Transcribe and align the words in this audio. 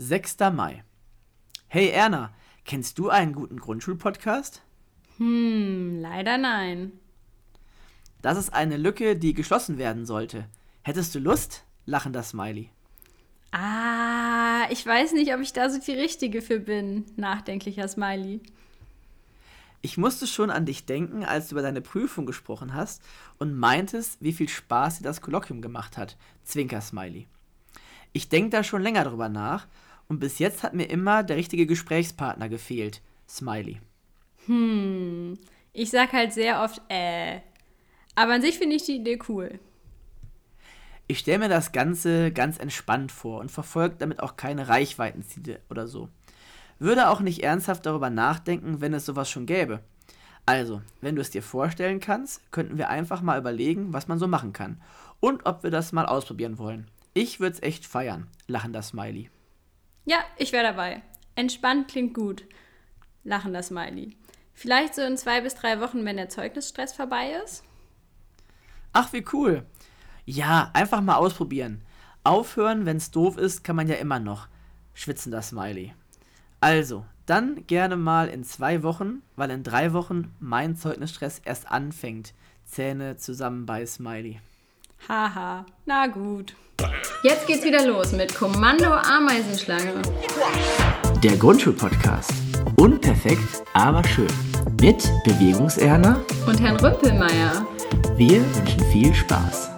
6. 0.00 0.36
Mai. 0.52 0.84
Hey 1.66 1.88
Erna, 1.88 2.32
kennst 2.64 3.00
du 3.00 3.08
einen 3.08 3.32
guten 3.32 3.58
Grundschulpodcast? 3.58 4.62
Hm, 5.16 5.98
leider 6.00 6.38
nein. 6.38 6.92
Das 8.22 8.38
ist 8.38 8.54
eine 8.54 8.76
Lücke, 8.76 9.16
die 9.16 9.34
geschlossen 9.34 9.76
werden 9.76 10.06
sollte. 10.06 10.46
Hättest 10.82 11.16
du 11.16 11.18
Lust? 11.18 11.64
Lachender 11.84 12.22
Smiley. 12.22 12.70
Ah, 13.50 14.68
ich 14.70 14.86
weiß 14.86 15.14
nicht, 15.14 15.34
ob 15.34 15.40
ich 15.40 15.52
da 15.52 15.68
so 15.68 15.80
die 15.80 15.90
Richtige 15.90 16.42
für 16.42 16.60
bin. 16.60 17.04
Nachdenklicher 17.16 17.88
Smiley. 17.88 18.40
Ich 19.82 19.98
musste 19.98 20.28
schon 20.28 20.50
an 20.50 20.64
dich 20.64 20.86
denken, 20.86 21.24
als 21.24 21.48
du 21.48 21.56
über 21.56 21.62
deine 21.62 21.80
Prüfung 21.80 22.24
gesprochen 22.24 22.72
hast 22.72 23.02
und 23.38 23.58
meintest, 23.58 24.18
wie 24.20 24.32
viel 24.32 24.48
Spaß 24.48 24.98
dir 24.98 25.04
das 25.04 25.20
Kolloquium 25.20 25.60
gemacht 25.60 25.96
hat. 25.98 26.16
Zwinker 26.44 26.82
Smiley. 26.82 27.26
Ich 28.12 28.28
denke 28.28 28.50
da 28.50 28.62
schon 28.62 28.82
länger 28.82 29.02
drüber 29.02 29.28
nach 29.28 29.66
und 30.08 30.20
bis 30.20 30.38
jetzt 30.38 30.62
hat 30.62 30.74
mir 30.74 30.86
immer 30.90 31.22
der 31.22 31.36
richtige 31.36 31.66
Gesprächspartner 31.66 32.48
gefehlt. 32.48 33.02
Smiley. 33.28 33.80
Hm, 34.46 35.38
ich 35.72 35.90
sag 35.90 36.12
halt 36.12 36.32
sehr 36.32 36.62
oft 36.62 36.80
äh. 36.88 37.40
Aber 38.14 38.32
an 38.32 38.42
sich 38.42 38.58
finde 38.58 38.76
ich 38.76 38.84
die 38.84 38.96
Idee 38.96 39.18
cool. 39.28 39.60
Ich 41.06 41.20
stelle 41.20 41.38
mir 41.38 41.48
das 41.48 41.72
Ganze 41.72 42.32
ganz 42.32 42.58
entspannt 42.58 43.12
vor 43.12 43.40
und 43.40 43.50
verfolge 43.50 43.96
damit 43.98 44.20
auch 44.20 44.36
keine 44.36 44.68
Reichweitenziele 44.68 45.60
oder 45.70 45.86
so. 45.86 46.08
Würde 46.78 47.08
auch 47.08 47.20
nicht 47.20 47.42
ernsthaft 47.42 47.86
darüber 47.86 48.10
nachdenken, 48.10 48.80
wenn 48.80 48.94
es 48.94 49.06
sowas 49.06 49.30
schon 49.30 49.46
gäbe. 49.46 49.80
Also, 50.46 50.80
wenn 51.00 51.14
du 51.14 51.20
es 51.20 51.30
dir 51.30 51.42
vorstellen 51.42 52.00
kannst, 52.00 52.50
könnten 52.52 52.78
wir 52.78 52.88
einfach 52.88 53.20
mal 53.20 53.38
überlegen, 53.38 53.92
was 53.92 54.08
man 54.08 54.18
so 54.18 54.26
machen 54.26 54.52
kann. 54.52 54.80
Und 55.20 55.46
ob 55.46 55.62
wir 55.62 55.70
das 55.70 55.92
mal 55.92 56.06
ausprobieren 56.06 56.58
wollen. 56.58 56.86
Ich 57.14 57.40
würde 57.40 57.56
es 57.56 57.62
echt 57.62 57.86
feiern. 57.86 58.28
Lachender 58.46 58.82
Smiley. 58.82 59.30
Ja, 60.04 60.18
ich 60.36 60.52
wäre 60.52 60.64
dabei. 60.64 61.02
Entspannt 61.34 61.88
klingt 61.88 62.14
gut. 62.14 62.44
Lachender 63.24 63.62
Smiley. 63.62 64.16
Vielleicht 64.54 64.94
so 64.94 65.02
in 65.02 65.16
zwei 65.16 65.40
bis 65.40 65.54
drei 65.54 65.80
Wochen, 65.80 66.04
wenn 66.04 66.16
der 66.16 66.28
Zeugnisstress 66.28 66.92
vorbei 66.92 67.32
ist? 67.44 67.62
Ach, 68.92 69.12
wie 69.12 69.24
cool. 69.32 69.64
Ja, 70.24 70.70
einfach 70.74 71.00
mal 71.00 71.16
ausprobieren. 71.16 71.82
Aufhören, 72.24 72.84
wenn 72.84 72.96
es 72.96 73.10
doof 73.10 73.36
ist, 73.36 73.62
kann 73.62 73.76
man 73.76 73.86
ja 73.86 73.94
immer 73.94 74.18
noch. 74.18 74.48
Schwitzender 74.94 75.42
Smiley. 75.42 75.94
Also, 76.60 77.06
dann 77.26 77.66
gerne 77.66 77.96
mal 77.96 78.28
in 78.28 78.42
zwei 78.42 78.82
Wochen, 78.82 79.22
weil 79.36 79.50
in 79.50 79.62
drei 79.62 79.92
Wochen 79.92 80.34
mein 80.40 80.74
Zeugnisstress 80.74 81.38
erst 81.44 81.70
anfängt. 81.70 82.34
Zähne 82.64 83.16
zusammen 83.16 83.64
bei 83.64 83.86
Smiley. 83.86 84.40
Haha, 85.06 85.64
na 85.86 86.06
gut. 86.06 86.54
Jetzt 87.22 87.46
geht's 87.46 87.64
wieder 87.64 87.86
los 87.86 88.12
mit 88.12 88.34
Kommando 88.34 88.92
Ameisenschlange. 88.92 90.02
Der 91.22 91.36
Grundschulpodcast. 91.36 92.32
Unperfekt, 92.76 93.62
aber 93.74 94.02
schön. 94.04 94.28
Mit 94.80 95.10
Bewegungserna 95.24 96.20
und 96.46 96.60
Herrn 96.60 96.76
Rümpelmeier. 96.76 97.66
Wir 98.16 98.42
wünschen 98.56 98.84
viel 98.92 99.14
Spaß. 99.14 99.70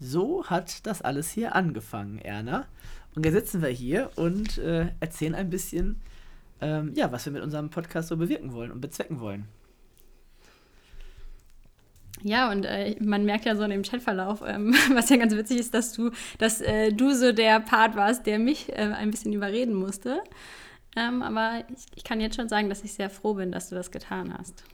So 0.00 0.44
hat 0.46 0.86
das 0.86 1.02
alles 1.02 1.30
hier 1.30 1.54
angefangen, 1.54 2.18
Erna. 2.18 2.66
Und 3.14 3.24
jetzt 3.24 3.34
sitzen 3.34 3.62
wir 3.62 3.68
hier 3.68 4.10
und 4.16 4.58
äh, 4.58 4.88
erzählen 5.00 5.34
ein 5.34 5.50
bisschen, 5.50 6.00
ähm, 6.60 6.92
ja, 6.94 7.10
was 7.12 7.24
wir 7.24 7.32
mit 7.32 7.42
unserem 7.42 7.70
Podcast 7.70 8.08
so 8.08 8.16
bewirken 8.16 8.52
wollen 8.52 8.70
und 8.70 8.80
bezwecken 8.80 9.20
wollen. 9.20 9.48
Ja, 12.22 12.50
und 12.50 12.64
äh, 12.64 12.96
man 13.00 13.24
merkt 13.26 13.44
ja 13.44 13.54
so 13.54 13.64
in 13.64 13.70
dem 13.70 13.82
Chatverlauf, 13.82 14.42
ähm, 14.46 14.74
was 14.92 15.10
ja 15.10 15.16
ganz 15.16 15.34
witzig 15.34 15.58
ist, 15.58 15.74
dass 15.74 15.92
du, 15.92 16.10
dass 16.38 16.60
äh, 16.60 16.92
du 16.92 17.12
so 17.12 17.32
der 17.32 17.60
Part 17.60 17.96
warst, 17.96 18.26
der 18.26 18.38
mich 18.38 18.70
äh, 18.70 18.76
ein 18.76 19.10
bisschen 19.10 19.32
überreden 19.32 19.74
musste. 19.74 20.22
Ähm, 20.96 21.22
aber 21.22 21.64
ich, 21.68 21.84
ich 21.96 22.04
kann 22.04 22.20
jetzt 22.20 22.36
schon 22.36 22.48
sagen, 22.48 22.68
dass 22.68 22.84
ich 22.84 22.94
sehr 22.94 23.10
froh 23.10 23.34
bin, 23.34 23.52
dass 23.52 23.68
du 23.68 23.74
das 23.74 23.90
getan 23.90 24.32
hast. 24.36 24.64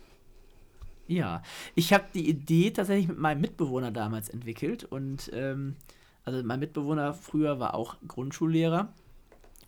Ja, 1.09 1.43
ich 1.75 1.93
habe 1.93 2.05
die 2.15 2.29
Idee 2.29 2.71
tatsächlich 2.71 3.09
mit 3.09 3.19
meinem 3.19 3.41
Mitbewohner 3.41 3.91
damals 3.91 4.29
entwickelt 4.29 4.85
und 4.85 5.29
ähm, 5.33 5.75
also 6.25 6.41
mein 6.45 6.61
Mitbewohner 6.61 7.15
früher 7.15 7.59
war 7.59 7.75
auch 7.75 7.97
Grundschullehrer 8.07 8.93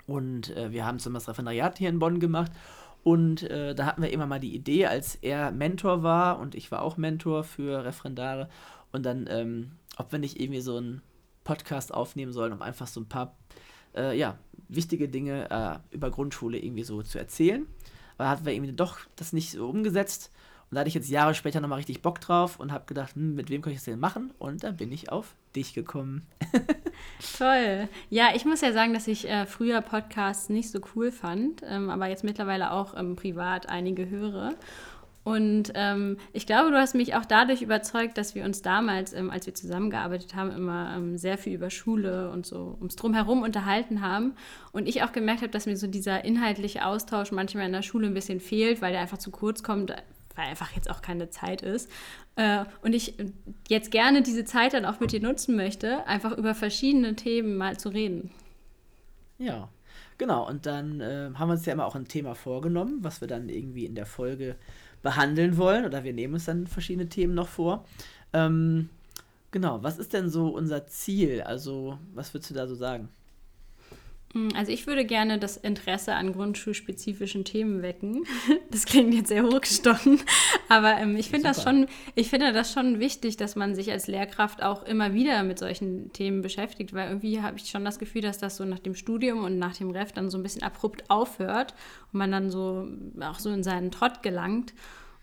und 0.07 0.57
äh, 0.57 0.73
wir 0.73 0.87
haben 0.87 0.99
zusammen 0.99 1.15
das 1.15 1.29
Referendariat 1.29 1.79
hier 1.79 1.89
in 1.89 1.99
Bonn 1.99 2.21
gemacht 2.21 2.53
und 3.05 3.43
äh, 3.43 3.75
da 3.75 3.87
hatten 3.87 4.03
wir 4.03 4.13
immer 4.13 4.27
mal 4.27 4.41
die 4.41 4.55
Idee, 4.55 4.87
als 4.87 5.17
er 5.17 5.51
Mentor 5.51 6.03
war 6.03 6.39
und 6.39 6.55
ich 6.55 6.71
war 6.71 6.83
auch 6.83 6.97
Mentor 6.97 7.45
für 7.45 7.85
Referendare 7.85 8.49
und 8.93 9.05
dann, 9.05 9.27
ähm, 9.29 9.73
ob 9.97 10.13
wir 10.13 10.19
nicht 10.19 10.41
irgendwie 10.41 10.61
so 10.61 10.77
einen 10.77 11.03
Podcast 11.45 11.93
aufnehmen 11.93 12.33
sollen, 12.33 12.53
um 12.53 12.63
einfach 12.63 12.87
so 12.87 13.01
ein 13.01 13.09
paar 13.09 13.37
äh, 13.97 14.17
ja, 14.17 14.39
wichtige 14.69 15.09
Dinge 15.09 15.51
äh, 15.51 15.95
über 15.95 16.11
Grundschule 16.11 16.59
irgendwie 16.59 16.85
so 16.85 17.03
zu 17.03 17.19
erzählen. 17.19 17.67
Aber 18.19 18.29
hatten 18.29 18.45
wir 18.45 18.53
irgendwie 18.53 18.73
doch 18.73 18.99
das 19.17 19.33
nicht 19.33 19.51
so 19.51 19.69
umgesetzt. 19.69 20.31
Und 20.71 20.77
da 20.77 20.81
hatte 20.81 20.89
ich 20.89 20.95
jetzt 20.95 21.11
Jahre 21.11 21.35
später 21.35 21.61
nochmal 21.61 21.79
richtig 21.79 22.03
Bock 22.03 22.21
drauf 22.21 22.61
und 22.61 22.73
habe 22.73 22.87
gedacht, 22.87 23.15
hm, 23.15 23.35
mit 23.35 23.51
wem 23.51 23.63
kann 23.63 23.73
ich 23.73 23.79
das 23.79 23.85
denn 23.85 23.99
machen? 23.99 24.33
Und 24.39 24.65
dann 24.65 24.77
bin 24.77 24.93
ich 24.93 25.11
auf 25.11 25.35
dich 25.57 25.75
gekommen. 25.75 26.27
Toll. 27.39 27.89
Ja, 28.11 28.31
ich 28.35 28.45
muss 28.45 28.61
ja 28.61 28.73
sagen, 28.73 28.95
dass 28.95 29.09
ich 29.09 29.29
äh, 29.29 29.47
früher 29.47 29.81
Podcasts 29.81 30.49
nicht 30.49 30.71
so 30.71 30.81
cool 30.95 31.11
fand, 31.11 31.63
ähm, 31.67 31.91
aber 31.91 32.07
jetzt 32.09 32.25
mittlerweile 32.25 32.73
auch 32.73 32.97
ähm, 32.97 33.17
privat 33.17 33.69
einige 33.69 34.09
höre. 34.09 34.55
Und 35.25 35.71
ähm, 35.77 36.17
ich 36.33 36.47
glaube, 36.47 36.73
du 36.73 36.77
hast 36.77 36.95
mich 36.95 37.15
auch 37.15 37.25
dadurch 37.25 37.63
überzeugt, 37.63 38.19
dass 38.19 38.35
wir 38.35 38.45
uns 38.45 38.61
damals, 38.61 39.13
ähm, 39.13 39.31
als 39.31 39.47
wir 39.47 39.55
zusammengearbeitet 39.55 40.35
haben, 40.35 40.51
immer 40.51 40.95
ähm, 40.97 41.17
sehr 41.17 41.39
viel 41.39 41.55
über 41.55 41.71
Schule 41.71 42.31
und 42.31 42.45
so 42.45 42.75
ums 42.79 42.97
Drumherum 42.97 43.43
unterhalten 43.43 44.01
haben. 44.01 44.35
Und 44.73 44.89
ich 44.89 45.05
auch 45.05 45.13
gemerkt 45.13 45.43
habe, 45.43 45.53
dass 45.53 45.67
mir 45.67 45.77
so 45.77 45.87
dieser 45.87 46.25
inhaltliche 46.25 46.85
Austausch 46.85 47.31
manchmal 47.31 47.67
in 47.67 47.73
der 47.73 47.83
Schule 47.83 48.09
ein 48.09 48.15
bisschen 48.15 48.41
fehlt, 48.41 48.83
weil 48.83 48.93
der 48.93 49.01
einfach 49.01 49.19
zu 49.19 49.31
kurz 49.31 49.63
kommt, 49.63 49.95
weil 50.35 50.47
einfach 50.47 50.73
jetzt 50.73 50.91
auch 50.91 51.03
keine 51.03 51.31
Zeit 51.31 51.63
ist. 51.63 51.91
Äh, 52.37 52.65
und 52.83 52.95
ich 52.95 53.15
jetzt 53.69 53.91
gerne 53.91 54.23
diese 54.23 54.45
Zeit 54.45 54.75
dann 54.75 54.85
auch 54.85 55.01
mit 55.01 55.13
dir 55.13 55.21
nutzen 55.21 55.57
möchte, 55.57 56.07
einfach 56.07 56.37
über 56.37 56.55
verschiedene 56.55 57.15
Themen 57.17 57.57
mal 57.57 57.79
zu 57.79 57.89
reden. 57.89 58.31
Ja, 59.39 59.69
genau. 60.19 60.49
Und 60.49 60.67
dann 60.67 61.01
äh, 61.01 61.31
haben 61.35 61.49
wir 61.49 61.55
uns 61.55 61.67
ja 61.67 61.73
immer 61.73 61.87
auch 61.87 61.97
ein 61.97 62.09
Thema 62.09 62.35
vorgenommen, 62.35 62.99
was 63.03 63.21
wir 63.21 63.29
dann 63.29 63.49
irgendwie 63.49 63.85
in 63.85 63.95
der 63.95 64.07
Folge 64.07 64.57
behandeln 65.03 65.57
wollen 65.57 65.85
oder 65.85 66.05
wir 66.05 66.13
nehmen 66.13 66.35
uns 66.35 66.45
dann 66.45 66.67
verschiedene 66.67 67.09
Themen 67.09 67.35
noch 67.35 67.49
vor. 67.49 67.85
Ähm, 68.33 68.89
genau, 69.51 69.83
was 69.83 69.99
ist 69.99 70.13
denn 70.13 70.31
so 70.31 70.49
unser 70.49 70.87
Ziel? 70.87 71.43
Also, 71.43 71.99
was 72.15 72.33
würdest 72.33 72.51
du 72.51 72.55
da 72.55 72.67
so 72.67 72.75
sagen? 72.75 73.09
Mm, 74.33 74.49
also 74.55 74.73
ich 74.73 74.87
würde 74.87 75.05
gerne 75.05 75.39
das 75.39 75.57
Interesse 75.57 76.15
an 76.15 76.33
grundschulspezifischen 76.33 77.45
Themen 77.45 77.83
wecken. 77.83 78.25
Das 78.71 78.87
klingt 78.87 79.13
jetzt 79.13 79.29
sehr 79.29 79.43
hochgestochen, 79.43 80.21
aber 80.69 80.97
ähm, 80.97 81.17
ich 81.17 81.29
finde 81.29 81.49
das 81.49 81.63
schon, 81.63 81.87
ich 82.15 82.31
finde 82.31 82.55
das 82.55 82.73
schon 82.73 83.01
wichtig, 83.01 83.37
dass 83.37 83.55
man 83.55 83.75
sich 83.75 83.91
als 83.91 84.07
Lehrkraft 84.07 84.63
auch 84.63 84.83
immer 84.85 85.13
wieder 85.13 85.43
mit 85.43 85.59
solchen 85.59 86.11
Themen 86.15 86.41
beschäftigt, 86.41 86.95
weil 86.95 87.09
irgendwie 87.09 87.43
habe 87.43 87.59
ich 87.59 87.69
schon 87.69 87.85
das 87.85 87.99
Gefühl, 87.99 88.23
dass 88.23 88.39
das 88.39 88.57
so 88.57 88.65
nach 88.65 88.79
dem 88.79 88.95
Studium 88.95 89.45
und 89.45 89.59
nach 89.59 89.77
dem 89.77 89.91
Ref 89.91 90.13
dann 90.13 90.31
so 90.31 90.39
ein 90.39 90.43
bisschen 90.43 90.63
abrupt 90.63 91.11
aufhört 91.11 91.75
und 92.13 92.19
man 92.19 92.33
dann 92.33 92.51
so 92.51 92.89
auch 93.21 93.39
so 93.39 93.51
in 93.51 93.63
seinen 93.63 93.91
Trott 93.91 94.23
gelangt. 94.23 94.73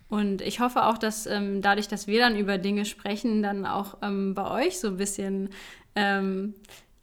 Und 0.09 0.41
ich 0.41 0.59
hoffe 0.59 0.85
auch, 0.85 0.97
dass 0.97 1.25
ähm, 1.25 1.61
dadurch, 1.61 1.87
dass 1.87 2.07
wir 2.07 2.19
dann 2.19 2.37
über 2.37 2.57
Dinge 2.57 2.85
sprechen, 2.85 3.41
dann 3.41 3.65
auch 3.65 3.97
ähm, 4.01 4.33
bei 4.35 4.65
euch 4.65 4.79
so 4.79 4.89
ein 4.89 4.97
bisschen 4.97 5.49
ähm, 5.95 6.53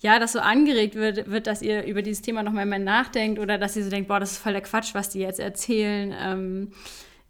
ja, 0.06 0.20
das 0.20 0.30
so 0.30 0.38
angeregt 0.38 0.94
wird, 0.94 1.28
wird, 1.28 1.48
dass 1.48 1.62
ihr 1.62 1.82
über 1.82 2.00
dieses 2.00 2.22
Thema 2.22 2.44
nochmal 2.44 2.64
mehr 2.64 2.78
nachdenkt 2.78 3.40
oder 3.40 3.58
dass 3.58 3.74
ihr 3.74 3.82
so 3.82 3.90
denkt, 3.90 4.06
boah, 4.06 4.20
das 4.20 4.32
ist 4.32 4.38
voll 4.38 4.52
der 4.52 4.62
Quatsch, 4.62 4.94
was 4.94 5.08
die 5.08 5.18
jetzt 5.18 5.40
erzählen. 5.40 6.14
Ähm, 6.16 6.72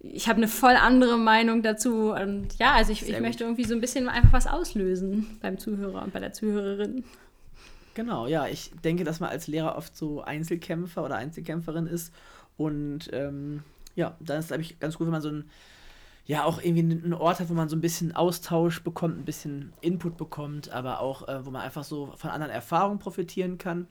ich 0.00 0.28
habe 0.28 0.36
eine 0.36 0.46
voll 0.46 0.74
andere 0.74 1.16
Meinung 1.16 1.62
dazu. 1.62 2.12
Und 2.12 2.58
ja, 2.58 2.74
also 2.74 2.92
ich, 2.92 3.08
ich 3.08 3.18
möchte 3.18 3.44
irgendwie 3.44 3.64
so 3.64 3.74
ein 3.74 3.80
bisschen 3.80 4.10
einfach 4.10 4.34
was 4.34 4.46
auslösen 4.46 5.38
beim 5.40 5.58
Zuhörer 5.58 6.02
und 6.02 6.12
bei 6.12 6.20
der 6.20 6.34
Zuhörerin. 6.34 7.04
Genau, 7.94 8.26
ja, 8.26 8.46
ich 8.46 8.72
denke, 8.84 9.04
dass 9.04 9.20
man 9.20 9.30
als 9.30 9.46
Lehrer 9.46 9.78
oft 9.78 9.96
so 9.96 10.20
Einzelkämpfer 10.20 11.02
oder 11.02 11.16
Einzelkämpferin 11.16 11.86
ist. 11.86 12.12
Und 12.58 13.08
ähm, 13.14 13.62
ja, 13.94 14.18
dann 14.20 14.40
ist, 14.40 14.48
glaube 14.48 14.60
ich, 14.60 14.78
ganz 14.78 14.98
gut, 14.98 15.06
wenn 15.06 15.12
man 15.12 15.22
so 15.22 15.30
ein 15.30 15.50
ja 16.26 16.44
auch 16.44 16.60
irgendwie 16.60 16.94
einen 16.94 17.14
Ort 17.14 17.40
hat, 17.40 17.48
wo 17.48 17.54
man 17.54 17.68
so 17.68 17.76
ein 17.76 17.80
bisschen 17.80 18.14
Austausch 18.14 18.82
bekommt, 18.82 19.18
ein 19.18 19.24
bisschen 19.24 19.72
Input 19.80 20.16
bekommt, 20.16 20.70
aber 20.70 21.00
auch, 21.00 21.28
äh, 21.28 21.46
wo 21.46 21.50
man 21.50 21.62
einfach 21.62 21.84
so 21.84 22.12
von 22.16 22.30
anderen 22.30 22.52
Erfahrungen 22.52 22.98
profitieren 22.98 23.58
kann. 23.58 23.86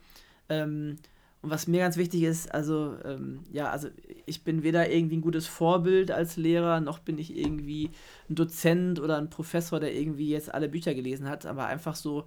Ähm, 0.50 0.98
und 1.42 1.52
was 1.52 1.68
mir 1.68 1.80
ganz 1.80 1.96
wichtig 1.96 2.24
ist, 2.24 2.52
also, 2.54 2.96
ähm, 3.06 3.44
ja, 3.52 3.70
also 3.70 3.88
ich 4.26 4.44
bin 4.44 4.64
weder 4.64 4.90
irgendwie 4.90 5.18
ein 5.18 5.22
gutes 5.22 5.48
Vorbild 5.48 6.12
als 6.12 6.38
Lehrer, 6.38 6.82
noch 6.82 7.00
bin 7.00 7.20
ich 7.20 7.38
irgendwie 7.38 7.92
ein 8.30 8.36
Dozent 8.36 9.00
oder 9.00 9.18
ein 9.18 9.30
Professor, 9.30 9.80
der 9.80 9.94
irgendwie 9.94 10.30
jetzt 10.30 10.54
alle 10.54 10.68
Bücher 10.68 10.94
gelesen 10.94 11.30
hat, 11.30 11.46
aber 11.46 11.68
einfach 11.68 11.96
so, 11.96 12.26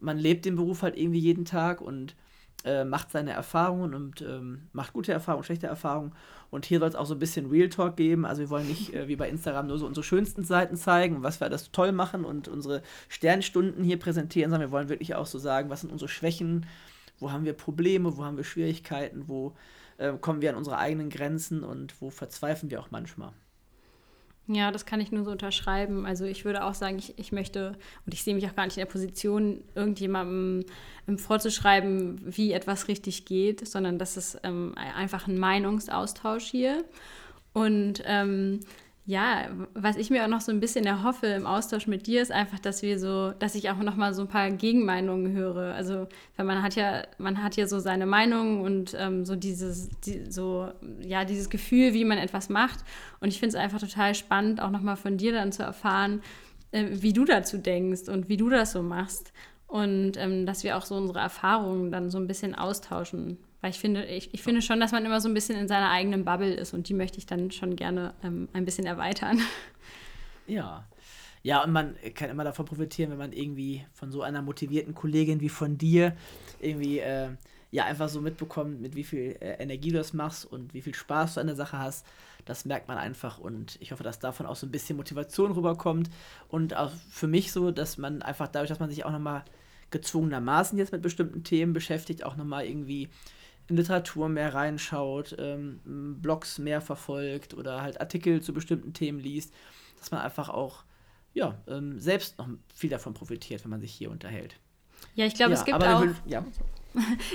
man 0.00 0.16
lebt 0.16 0.44
den 0.44 0.56
Beruf 0.56 0.82
halt 0.82 0.96
irgendwie 0.96 1.18
jeden 1.18 1.44
Tag 1.44 1.80
und 1.80 2.14
äh, 2.64 2.84
macht 2.84 3.10
seine 3.10 3.32
Erfahrungen 3.32 3.94
und 3.94 4.22
ähm, 4.22 4.68
macht 4.72 4.92
gute 4.92 5.12
Erfahrungen, 5.12 5.44
schlechte 5.44 5.66
Erfahrungen. 5.66 6.12
Und 6.50 6.64
hier 6.64 6.78
soll 6.78 6.88
es 6.88 6.94
auch 6.94 7.06
so 7.06 7.14
ein 7.14 7.18
bisschen 7.18 7.50
Real 7.50 7.68
Talk 7.68 7.96
geben. 7.96 8.24
Also 8.24 8.42
wir 8.42 8.50
wollen 8.50 8.68
nicht 8.68 8.94
äh, 8.94 9.08
wie 9.08 9.16
bei 9.16 9.28
Instagram 9.28 9.66
nur 9.66 9.78
so 9.78 9.86
unsere 9.86 10.04
schönsten 10.04 10.44
Seiten 10.44 10.76
zeigen, 10.76 11.22
was 11.22 11.40
wir 11.40 11.48
das 11.48 11.72
toll 11.72 11.92
machen 11.92 12.24
und 12.24 12.48
unsere 12.48 12.82
Sternstunden 13.08 13.82
hier 13.82 13.98
präsentieren, 13.98 14.50
sondern 14.50 14.70
wir 14.70 14.72
wollen 14.72 14.88
wirklich 14.88 15.14
auch 15.14 15.26
so 15.26 15.38
sagen, 15.38 15.70
was 15.70 15.80
sind 15.80 15.90
unsere 15.90 16.08
Schwächen, 16.08 16.66
wo 17.18 17.32
haben 17.32 17.44
wir 17.44 17.54
Probleme, 17.54 18.16
wo 18.16 18.24
haben 18.24 18.36
wir 18.36 18.44
Schwierigkeiten, 18.44 19.28
wo 19.28 19.56
äh, 19.98 20.12
kommen 20.12 20.40
wir 20.40 20.50
an 20.50 20.56
unsere 20.56 20.78
eigenen 20.78 21.10
Grenzen 21.10 21.64
und 21.64 22.00
wo 22.00 22.10
verzweifeln 22.10 22.70
wir 22.70 22.80
auch 22.80 22.90
manchmal. 22.90 23.32
Ja, 24.48 24.72
das 24.72 24.86
kann 24.86 25.00
ich 25.00 25.12
nur 25.12 25.24
so 25.24 25.30
unterschreiben. 25.30 26.04
Also 26.04 26.24
ich 26.24 26.44
würde 26.44 26.64
auch 26.64 26.74
sagen, 26.74 26.98
ich, 26.98 27.18
ich 27.18 27.30
möchte, 27.30 27.76
und 28.04 28.12
ich 28.12 28.24
sehe 28.24 28.34
mich 28.34 28.46
auch 28.46 28.56
gar 28.56 28.64
nicht 28.64 28.76
in 28.76 28.80
der 28.80 28.90
Position, 28.90 29.62
irgendjemandem 29.74 30.64
ähm, 31.08 31.18
vorzuschreiben, 31.18 32.20
wie 32.24 32.52
etwas 32.52 32.88
richtig 32.88 33.24
geht, 33.24 33.66
sondern 33.66 33.98
das 33.98 34.16
ist 34.16 34.40
ähm, 34.42 34.74
einfach 34.76 35.28
ein 35.28 35.38
Meinungsaustausch 35.38 36.44
hier. 36.44 36.84
Und 37.52 38.02
ähm, 38.04 38.60
ja, 39.04 39.48
was 39.74 39.96
ich 39.96 40.10
mir 40.10 40.22
auch 40.24 40.28
noch 40.28 40.40
so 40.40 40.52
ein 40.52 40.60
bisschen 40.60 40.86
erhoffe 40.86 41.26
im 41.26 41.44
Austausch 41.44 41.88
mit 41.88 42.06
dir, 42.06 42.22
ist 42.22 42.30
einfach, 42.30 42.60
dass 42.60 42.82
wir 42.82 43.00
so, 43.00 43.32
dass 43.32 43.56
ich 43.56 43.68
auch 43.68 43.78
noch 43.78 43.96
mal 43.96 44.14
so 44.14 44.22
ein 44.22 44.28
paar 44.28 44.48
Gegenmeinungen 44.50 45.32
höre. 45.32 45.74
Also, 45.74 46.06
weil 46.36 46.46
man 46.46 46.62
hat 46.62 46.76
ja, 46.76 47.02
man 47.18 47.42
hat 47.42 47.56
ja 47.56 47.66
so 47.66 47.80
seine 47.80 48.06
Meinung 48.06 48.60
und 48.60 48.94
ähm, 48.96 49.24
so 49.24 49.34
dieses, 49.34 49.88
die, 50.04 50.30
so, 50.30 50.70
ja, 51.00 51.24
dieses 51.24 51.50
Gefühl, 51.50 51.94
wie 51.94 52.04
man 52.04 52.18
etwas 52.18 52.48
macht. 52.48 52.80
Und 53.18 53.28
ich 53.28 53.40
finde 53.40 53.56
es 53.56 53.62
einfach 53.62 53.80
total 53.80 54.14
spannend, 54.14 54.60
auch 54.60 54.70
noch 54.70 54.82
mal 54.82 54.96
von 54.96 55.16
dir 55.16 55.32
dann 55.32 55.50
zu 55.50 55.64
erfahren, 55.64 56.22
äh, 56.70 56.86
wie 56.92 57.12
du 57.12 57.24
dazu 57.24 57.58
denkst 57.58 58.08
und 58.08 58.28
wie 58.28 58.36
du 58.36 58.50
das 58.50 58.70
so 58.70 58.82
machst. 58.82 59.32
Und 59.66 60.16
ähm, 60.16 60.46
dass 60.46 60.62
wir 60.62 60.76
auch 60.76 60.84
so 60.84 60.94
unsere 60.94 61.18
Erfahrungen 61.18 61.90
dann 61.90 62.10
so 62.10 62.18
ein 62.18 62.28
bisschen 62.28 62.54
austauschen. 62.54 63.38
Weil 63.62 63.70
ich 63.70 63.78
finde, 63.78 64.04
ich, 64.04 64.34
ich 64.34 64.42
finde 64.42 64.60
schon, 64.60 64.80
dass 64.80 64.90
man 64.92 65.06
immer 65.06 65.20
so 65.20 65.28
ein 65.28 65.34
bisschen 65.34 65.56
in 65.56 65.68
seiner 65.68 65.90
eigenen 65.90 66.24
Bubble 66.24 66.52
ist 66.52 66.74
und 66.74 66.88
die 66.88 66.94
möchte 66.94 67.18
ich 67.18 67.26
dann 67.26 67.52
schon 67.52 67.76
gerne 67.76 68.12
ähm, 68.22 68.48
ein 68.52 68.66
bisschen 68.66 68.84
erweitern. 68.84 69.40
Ja. 70.48 70.84
Ja, 71.44 71.62
und 71.62 71.70
man 71.70 71.94
kann 72.14 72.30
immer 72.30 72.42
davon 72.42 72.66
profitieren, 72.66 73.12
wenn 73.12 73.18
man 73.18 73.32
irgendwie 73.32 73.86
von 73.94 74.10
so 74.10 74.22
einer 74.22 74.42
motivierten 74.42 74.92
Kollegin 74.92 75.40
wie 75.40 75.48
von 75.48 75.78
dir 75.78 76.16
irgendwie 76.60 76.98
äh, 76.98 77.28
ja 77.70 77.84
einfach 77.84 78.08
so 78.08 78.20
mitbekommt, 78.20 78.80
mit 78.80 78.96
wie 78.96 79.04
viel 79.04 79.36
äh, 79.40 79.62
Energie 79.62 79.90
du 79.90 79.98
das 79.98 80.12
machst 80.12 80.44
und 80.44 80.74
wie 80.74 80.82
viel 80.82 80.94
Spaß 80.94 81.34
du 81.34 81.40
an 81.40 81.46
der 81.46 81.54
Sache 81.56 81.78
hast. 81.78 82.04
Das 82.44 82.64
merkt 82.64 82.88
man 82.88 82.98
einfach 82.98 83.38
und 83.38 83.78
ich 83.80 83.92
hoffe, 83.92 84.02
dass 84.02 84.18
davon 84.18 84.46
auch 84.46 84.56
so 84.56 84.66
ein 84.66 84.72
bisschen 84.72 84.96
Motivation 84.96 85.52
rüberkommt 85.52 86.10
und 86.48 86.76
auch 86.76 86.90
für 87.08 87.28
mich 87.28 87.52
so, 87.52 87.70
dass 87.70 87.98
man 87.98 88.22
einfach 88.22 88.48
dadurch, 88.48 88.68
dass 88.68 88.80
man 88.80 88.90
sich 88.90 89.04
auch 89.04 89.12
nochmal 89.12 89.44
gezwungenermaßen 89.90 90.76
jetzt 90.76 90.92
mit 90.92 91.02
bestimmten 91.02 91.44
Themen 91.44 91.72
beschäftigt, 91.72 92.24
auch 92.24 92.36
nochmal 92.36 92.66
irgendwie 92.66 93.08
in 93.72 93.76
Literatur 93.78 94.28
mehr 94.28 94.52
reinschaut, 94.52 95.34
ähm, 95.38 95.80
Blogs 96.20 96.58
mehr 96.58 96.82
verfolgt 96.82 97.54
oder 97.54 97.80
halt 97.80 98.00
Artikel 98.00 98.42
zu 98.42 98.52
bestimmten 98.52 98.92
Themen 98.92 99.18
liest, 99.18 99.54
dass 99.98 100.10
man 100.10 100.20
einfach 100.20 100.50
auch 100.50 100.84
ja, 101.32 101.58
ähm, 101.66 101.98
selbst 101.98 102.36
noch 102.36 102.48
viel 102.74 102.90
davon 102.90 103.14
profitiert, 103.14 103.64
wenn 103.64 103.70
man 103.70 103.80
sich 103.80 103.92
hier 103.92 104.10
unterhält. 104.10 104.56
Ja, 105.14 105.24
ich 105.24 105.34
glaube, 105.34 105.52
ja, 105.52 105.58
es 105.58 105.64
gibt 105.64 105.82
auch. 105.82 106.02
Will, 106.02 106.14
ja. 106.26 106.44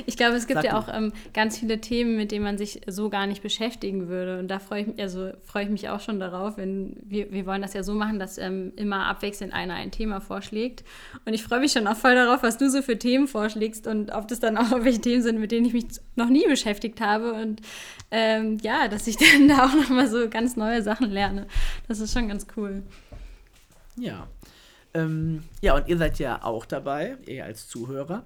Ich 0.05 0.17
glaube, 0.17 0.35
es 0.35 0.47
gibt 0.47 0.61
Sag 0.61 0.65
ja 0.65 0.77
auch 0.77 0.87
ähm, 0.93 1.11
ganz 1.33 1.57
viele 1.57 1.81
Themen, 1.81 2.15
mit 2.15 2.31
denen 2.31 2.43
man 2.43 2.57
sich 2.57 2.81
so 2.87 3.09
gar 3.09 3.25
nicht 3.27 3.41
beschäftigen 3.41 4.07
würde. 4.07 4.39
Und 4.39 4.49
da 4.49 4.59
freue 4.59 4.83
ich, 4.83 4.99
also 4.99 5.31
freu 5.43 5.63
ich 5.63 5.69
mich 5.69 5.89
auch 5.89 5.99
schon 5.99 6.19
darauf, 6.19 6.57
wenn 6.57 6.95
wir, 7.03 7.31
wir 7.31 7.45
wollen 7.45 7.61
das 7.61 7.73
ja 7.73 7.83
so 7.83 7.93
machen, 7.93 8.19
dass 8.19 8.37
ähm, 8.37 8.73
immer 8.75 9.05
abwechselnd 9.05 9.53
einer 9.53 9.73
ein 9.73 9.91
Thema 9.91 10.21
vorschlägt. 10.21 10.83
Und 11.25 11.33
ich 11.33 11.43
freue 11.43 11.59
mich 11.59 11.71
schon 11.71 11.87
auch 11.87 11.97
voll 11.97 12.15
darauf, 12.15 12.43
was 12.43 12.57
du 12.57 12.69
so 12.69 12.81
für 12.81 12.97
Themen 12.97 13.27
vorschlägst 13.27 13.87
und 13.87 14.11
ob 14.11 14.27
das 14.27 14.39
dann 14.39 14.57
auch 14.57 14.71
welche 14.83 15.01
Themen 15.01 15.23
sind, 15.23 15.39
mit 15.39 15.51
denen 15.51 15.65
ich 15.65 15.73
mich 15.73 15.85
noch 16.15 16.29
nie 16.29 16.47
beschäftigt 16.47 17.01
habe. 17.01 17.33
Und 17.33 17.61
ähm, 18.11 18.57
ja, 18.61 18.87
dass 18.87 19.07
ich 19.07 19.17
dann 19.33 19.47
da 19.47 19.65
auch 19.65 19.73
nochmal 19.73 20.07
so 20.07 20.29
ganz 20.29 20.55
neue 20.55 20.81
Sachen 20.83 21.11
lerne. 21.11 21.47
Das 21.87 21.99
ist 21.99 22.13
schon 22.13 22.27
ganz 22.27 22.45
cool. 22.55 22.83
Ja. 23.95 24.27
Ähm, 24.93 25.43
ja, 25.61 25.75
und 25.75 25.87
ihr 25.87 25.97
seid 25.97 26.17
ja 26.19 26.43
auch 26.43 26.65
dabei, 26.65 27.17
ihr 27.25 27.45
als 27.45 27.67
Zuhörer. 27.67 28.23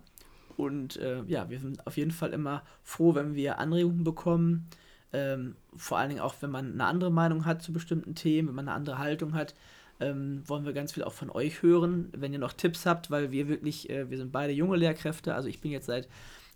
Und 0.58 0.98
äh, 0.98 1.24
ja, 1.28 1.50
wir 1.50 1.60
sind 1.60 1.86
auf 1.88 1.98
jeden 1.98 2.12
Fall 2.12 2.32
immer 2.32 2.64
froh, 2.84 3.16
wenn 3.16 3.36
wir 3.36 3.60
Anregungen 3.60 4.04
bekommen. 4.04 4.68
Ähm, 5.14 5.56
vor 5.76 5.98
allen 5.98 6.10
Dingen 6.10 6.22
auch, 6.22 6.36
wenn 6.42 6.52
man 6.52 6.74
eine 6.74 6.86
andere 6.86 7.12
Meinung 7.12 7.46
hat 7.46 7.62
zu 7.62 7.74
bestimmten 7.74 8.16
Themen, 8.16 8.50
wenn 8.50 8.56
man 8.56 8.68
eine 8.68 8.76
andere 8.76 8.98
Haltung 8.98 9.34
hat, 9.34 9.54
ähm, 10.00 10.44
wollen 10.48 10.66
wir 10.66 10.74
ganz 10.74 10.94
viel 10.94 11.04
auch 11.04 11.14
von 11.14 11.30
euch 11.30 11.62
hören. 11.62 12.10
Wenn 12.16 12.34
ihr 12.34 12.40
noch 12.40 12.54
Tipps 12.54 12.86
habt, 12.86 13.12
weil 13.12 13.32
wir 13.32 13.48
wirklich, 13.48 13.90
äh, 13.90 14.10
wir 14.10 14.18
sind 14.18 14.32
beide 14.32 14.54
junge 14.54 14.78
Lehrkräfte. 14.78 15.36
Also 15.36 15.48
ich 15.48 15.62
bin 15.62 15.72
jetzt 15.72 15.86
seit 15.86 16.08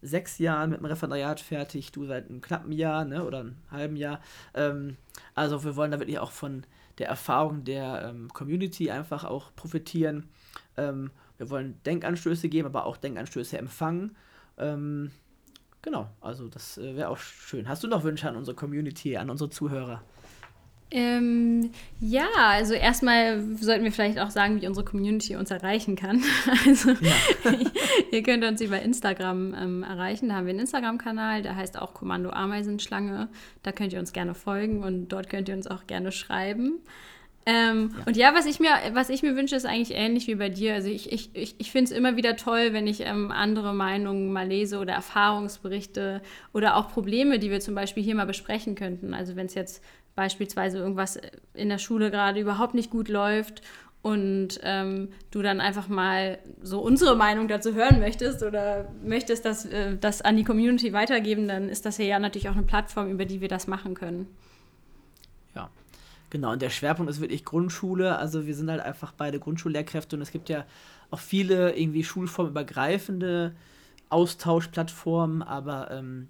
sechs 0.02 0.38
Jahren 0.40 0.72
mit 0.72 0.80
dem 0.80 0.86
Referendariat 0.86 1.40
fertig, 1.40 1.92
du 1.92 2.06
seit 2.06 2.30
einem 2.30 2.42
knappen 2.42 2.72
Jahr 2.72 3.06
ne, 3.06 3.24
oder 3.24 3.40
einem 3.42 3.56
halben 3.72 3.96
Jahr. 3.96 4.20
Ähm, 4.54 4.98
also 5.34 5.64
wir 5.64 5.76
wollen 5.76 5.92
da 5.92 6.00
wirklich 6.00 6.20
auch 6.20 6.32
von 6.32 6.64
der 6.98 7.08
Erfahrung 7.08 7.64
der 7.64 8.10
ähm, 8.10 8.32
Community 8.34 8.90
einfach 8.90 9.24
auch 9.24 9.54
profitieren. 9.56 10.30
Wir 11.38 11.50
wollen 11.50 11.80
Denkanstöße 11.86 12.50
geben, 12.50 12.68
aber 12.68 12.86
auch 12.86 12.98
Denkanstöße 12.98 13.58
empfangen. 13.58 14.16
Ähm, 14.58 15.12
genau, 15.82 16.10
also 16.22 16.48
das 16.48 16.78
äh, 16.78 16.96
wäre 16.96 17.10
auch 17.10 17.18
schön. 17.18 17.68
Hast 17.68 17.84
du 17.84 17.88
noch 17.88 18.04
Wünsche 18.04 18.30
an 18.30 18.36
unsere 18.36 18.56
Community, 18.56 19.18
an 19.18 19.30
unsere 19.30 19.50
Zuhörer? 19.50 20.02
Ähm, 20.92 21.72
ja, 22.00 22.28
also 22.36 22.74
erstmal 22.74 23.42
sollten 23.58 23.84
wir 23.84 23.92
vielleicht 23.92 24.20
auch 24.20 24.30
sagen, 24.30 24.62
wie 24.62 24.68
unsere 24.68 24.86
Community 24.86 25.36
uns 25.36 25.52
erreichen 25.52 25.96
kann. 25.96 26.24
Also 26.66 26.92
ja. 26.92 27.14
ihr 28.12 28.24
könnt 28.24 28.44
uns 28.44 28.62
über 28.62 28.82
Instagram 28.82 29.54
ähm, 29.56 29.84
erreichen. 29.84 30.30
Da 30.30 30.36
haben 30.36 30.46
wir 30.46 30.52
einen 30.52 30.62
Instagram-Kanal, 30.62 31.42
der 31.42 31.56
heißt 31.56 31.80
auch 31.80 31.94
Kommando 31.94 32.30
Ameisenschlange. 32.30 33.30
Da 33.64 33.72
könnt 33.72 33.94
ihr 33.94 34.00
uns 34.00 34.14
gerne 34.14 34.36
folgen 34.36 34.84
und 34.84 35.10
dort 35.10 35.30
könnt 35.30 35.50
ihr 35.50 35.56
uns 35.56 35.68
auch 35.68 35.88
gerne 35.88 36.12
schreiben. 36.12 36.80
Ähm, 37.48 37.94
ja. 37.96 38.04
Und 38.06 38.18
ja, 38.18 38.34
was 38.34 38.48
ich, 38.48 38.60
mir, 38.60 38.70
was 38.94 39.10
ich 39.10 39.22
mir 39.22 39.36
wünsche, 39.36 39.56
ist 39.56 39.66
eigentlich 39.66 39.96
ähnlich 39.96 40.28
wie 40.28 40.36
bei 40.36 40.50
dir. 40.50 40.74
Also 40.74 40.90
ich, 40.90 41.12
ich, 41.12 41.30
ich, 41.34 41.56
ich 41.60 41.72
finde 41.72 41.92
es 41.92 41.98
immer 41.98 42.16
wieder 42.16 42.36
toll, 42.38 42.74
wenn 42.74 42.88
ich 42.88 43.02
ähm, 43.02 43.32
andere 43.32 43.74
Meinungen 43.74 44.34
mal 44.34 44.48
lese 44.48 44.80
oder 44.80 44.94
Erfahrungsberichte 44.94 46.22
oder 46.54 46.76
auch 46.76 46.90
Probleme, 46.90 47.38
die 47.38 47.52
wir 47.52 47.60
zum 47.60 47.76
Beispiel 47.76 48.04
hier 48.04 48.16
mal 48.16 48.26
besprechen 48.26 48.74
könnten. 48.74 49.14
Also 49.14 49.36
wenn 49.36 49.46
es 49.46 49.54
jetzt 49.54 49.84
beispielsweise 50.16 50.80
irgendwas 50.80 51.20
in 51.54 51.70
der 51.70 51.78
Schule 51.78 52.10
gerade 52.10 52.40
überhaupt 52.40 52.74
nicht 52.74 52.90
gut 52.90 53.10
läuft 53.10 53.62
und 54.02 54.60
ähm, 54.64 55.10
du 55.30 55.42
dann 55.42 55.62
einfach 55.62 55.88
mal 55.88 56.40
so 56.62 56.80
unsere 56.80 57.16
Meinung 57.16 57.48
dazu 57.48 57.76
hören 57.76 58.00
möchtest 58.00 58.42
oder 58.44 58.92
möchtest 59.04 59.46
dass, 59.46 59.66
äh, 59.66 59.98
das 60.00 60.22
an 60.22 60.38
die 60.38 60.44
Community 60.44 60.94
weitergeben, 60.94 61.48
dann 61.48 61.70
ist 61.70 61.86
das 61.86 61.98
ja 61.98 62.18
natürlich 62.18 62.50
auch 62.50 62.56
eine 62.56 62.64
Plattform, 62.64 63.10
über 63.10 63.26
die 63.26 63.42
wir 63.42 63.50
das 63.50 63.68
machen 63.68 63.94
können. 63.94 64.28
Genau. 66.36 66.52
Und 66.52 66.62
der 66.62 66.70
Schwerpunkt 66.70 67.10
ist 67.10 67.22
wirklich 67.22 67.46
Grundschule. 67.46 68.18
Also 68.18 68.46
wir 68.46 68.56
sind 68.56 68.70
halt 68.70 68.82
einfach 68.82 69.14
beide 69.14 69.40
Grundschullehrkräfte 69.40 70.18
und 70.18 70.22
es 70.22 70.34
gibt 70.34 70.50
ja 70.50 70.66
auch 71.10 71.22
viele 71.22 71.78
irgendwie 71.78 72.04
schulformübergreifende 72.04 73.56
Austauschplattformen, 74.10 75.42
aber 75.42 75.92
ähm, 75.92 76.28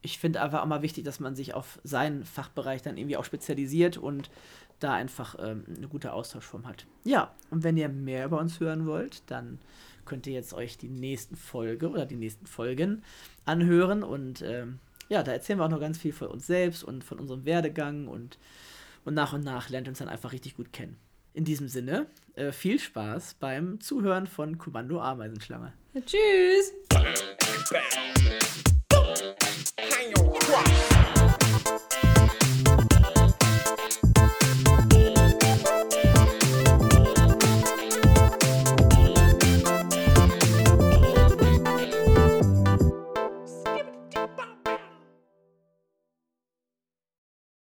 ich 0.00 0.18
finde 0.18 0.42
einfach 0.42 0.60
auch 0.60 0.66
mal 0.66 0.82
wichtig, 0.82 1.04
dass 1.04 1.20
man 1.20 1.36
sich 1.36 1.54
auf 1.54 1.78
seinen 1.84 2.24
Fachbereich 2.24 2.82
dann 2.82 2.96
irgendwie 2.96 3.16
auch 3.16 3.24
spezialisiert 3.24 3.96
und 3.96 4.28
da 4.80 4.92
einfach 4.92 5.36
ähm, 5.38 5.66
eine 5.76 5.86
gute 5.86 6.14
Austauschform 6.14 6.66
hat. 6.66 6.84
Ja, 7.04 7.32
und 7.52 7.62
wenn 7.62 7.76
ihr 7.76 7.88
mehr 7.88 8.26
über 8.26 8.40
uns 8.40 8.58
hören 8.58 8.86
wollt, 8.86 9.22
dann 9.30 9.60
könnt 10.04 10.26
ihr 10.26 10.32
jetzt 10.32 10.52
euch 10.52 10.78
die 10.78 10.88
nächsten 10.88 11.36
Folge 11.36 11.88
oder 11.90 12.06
die 12.06 12.16
nächsten 12.16 12.46
Folgen 12.46 13.04
anhören 13.44 14.02
und 14.02 14.42
ähm, 14.42 14.80
ja, 15.08 15.22
da 15.22 15.30
erzählen 15.30 15.60
wir 15.60 15.66
auch 15.66 15.70
noch 15.70 15.78
ganz 15.78 15.98
viel 15.98 16.12
von 16.12 16.26
uns 16.26 16.48
selbst 16.48 16.82
und 16.82 17.04
von 17.04 17.20
unserem 17.20 17.44
Werdegang 17.44 18.08
und, 18.08 18.36
und 19.04 19.14
nach 19.14 19.32
und 19.32 19.44
nach 19.44 19.68
lernt 19.68 19.88
uns 19.88 19.98
dann 19.98 20.08
einfach 20.08 20.32
richtig 20.32 20.56
gut 20.56 20.72
kennen. 20.72 20.96
In 21.34 21.44
diesem 21.44 21.68
Sinne, 21.68 22.06
äh, 22.34 22.52
viel 22.52 22.78
Spaß 22.78 23.34
beim 23.34 23.80
Zuhören 23.80 24.26
von 24.26 24.58
Kommando 24.58 25.00
Ameisenschlange. 25.00 25.72
Tschüss! 26.04 26.72